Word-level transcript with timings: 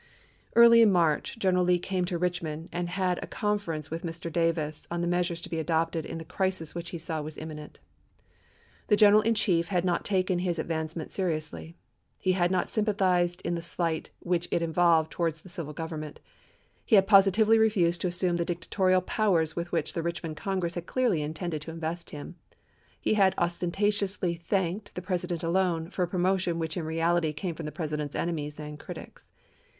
1 0.53 0.63
Early 0.65 0.81
in 0.81 0.91
March 0.91 1.37
General 1.37 1.63
Lee 1.63 1.77
came 1.77 2.05
to 2.05 2.17
Eichmond 2.19 2.63
i865. 2.69 2.69
and 2.71 2.89
had 2.89 3.19
a 3.23 3.27
conference 3.27 3.91
with 3.91 4.01
Mr. 4.01 4.33
Davis 4.33 4.87
on 4.89 5.01
the 5.01 5.07
measures 5.07 5.39
to 5.41 5.47
be 5.47 5.59
adopted 5.59 6.07
in 6.07 6.17
the 6.17 6.25
crisis 6.25 6.73
which 6.73 6.89
he 6.89 6.97
saw 6.97 7.21
was 7.21 7.37
imminent. 7.37 7.79
The 8.87 8.95
General 8.95 9.21
in 9.21 9.35
Chief 9.35 9.67
had 9.67 9.85
not 9.85 10.03
taken 10.03 10.39
his 10.39 10.57
advancement 10.57 11.11
seriously. 11.11 11.75
He 12.17 12.31
had 12.31 12.49
not 12.49 12.67
sympathized 12.67 13.43
in 13.45 13.53
the 13.53 13.61
slight 13.61 14.09
which 14.21 14.47
it 14.49 14.63
involved 14.63 15.11
to 15.11 15.17
wards 15.19 15.43
the 15.43 15.49
civil 15.49 15.71
government; 15.71 16.19
he 16.83 16.95
had 16.95 17.05
positively 17.05 17.59
refused 17.59 18.01
to 18.01 18.07
assume 18.07 18.37
the 18.37 18.43
dictatorial 18.43 19.01
powers 19.01 19.55
with 19.55 19.71
which 19.71 19.93
the 19.93 20.01
Richmond 20.01 20.35
Congress 20.35 20.73
had 20.73 20.87
clearly 20.87 21.21
intended 21.21 21.61
to 21.61 21.69
invest 21.69 22.09
him; 22.09 22.37
he 22.99 23.13
had 23.13 23.35
ostentatiously 23.37 24.33
thanked" 24.33 24.95
the 24.95 25.01
President 25.03 25.43
alone" 25.43 25.89
for 25.91 26.01
a 26.01 26.07
promotion 26.07 26.57
which 26.57 26.75
in 26.75 26.85
reality 26.85 27.31
came 27.31 27.53
from 27.53 27.67
the 27.67 27.71
President's 27.71 28.15
enemies 28.15 28.59
and 28.59 28.79
critics. 28.79 29.31